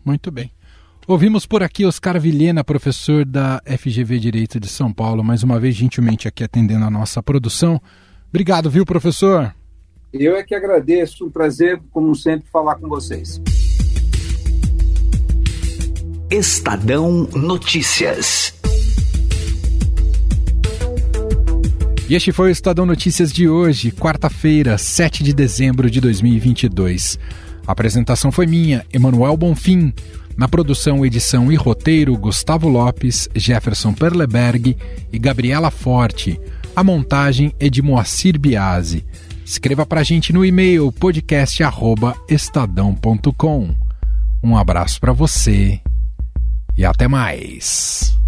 Muito 0.04 0.30
bem. 0.30 0.52
Ouvimos 1.06 1.44
por 1.44 1.64
aqui 1.64 1.84
Oscar 1.84 2.20
Vilhena, 2.20 2.62
professor 2.62 3.24
da 3.24 3.60
FGV 3.66 4.20
Direito 4.20 4.60
de 4.60 4.68
São 4.68 4.92
Paulo, 4.92 5.24
mais 5.24 5.42
uma 5.42 5.58
vez 5.58 5.74
gentilmente 5.74 6.28
aqui 6.28 6.44
atendendo 6.44 6.84
a 6.84 6.90
nossa 6.90 7.20
produção. 7.20 7.80
Obrigado, 8.28 8.70
viu, 8.70 8.86
professor? 8.86 9.52
Eu 10.12 10.36
é 10.36 10.44
que 10.44 10.54
agradeço, 10.54 11.26
um 11.26 11.30
prazer, 11.30 11.80
como 11.90 12.14
sempre, 12.14 12.48
falar 12.48 12.76
com 12.76 12.88
vocês. 12.88 13.42
Estadão 16.30 17.28
Notícias. 17.34 18.54
E 22.08 22.14
este 22.14 22.30
foi 22.30 22.50
o 22.50 22.52
Estadão 22.52 22.86
Notícias 22.86 23.32
de 23.32 23.48
hoje, 23.48 23.90
quarta-feira, 23.90 24.78
7 24.78 25.24
de 25.24 25.32
dezembro 25.32 25.90
de 25.90 26.00
2022. 26.00 27.18
A 27.66 27.72
apresentação 27.72 28.32
foi 28.32 28.46
minha, 28.46 28.84
Emanuel 28.92 29.36
Bonfim. 29.36 29.92
Na 30.36 30.46
produção, 30.48 31.04
edição 31.04 31.52
e 31.52 31.56
roteiro, 31.56 32.16
Gustavo 32.16 32.68
Lopes, 32.68 33.28
Jefferson 33.34 33.92
Perleberg 33.92 34.76
e 35.12 35.18
Gabriela 35.18 35.70
Forte. 35.70 36.40
A 36.74 36.82
montagem 36.82 37.54
é 37.60 37.68
de 37.68 37.82
Moacir 37.82 38.38
Biasi. 38.38 39.04
Escreva 39.44 39.84
para 39.84 40.00
a 40.00 40.04
gente 40.04 40.32
no 40.32 40.42
e-mail 40.44 40.90
podcast@estadão.com. 40.92 43.74
Um 44.42 44.56
abraço 44.56 44.98
para 45.00 45.12
você 45.12 45.80
e 46.76 46.84
até 46.84 47.06
mais. 47.06 48.18